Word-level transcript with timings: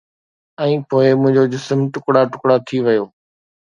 ۽ 0.63 0.71
پوءِ 0.93 1.05
منهنجو 1.21 1.43
جسم 1.53 1.79
ٽڪرا 2.01 2.21
ٽڪرا 2.35 2.55
ٿي 2.69 2.77
ويو 2.91 3.05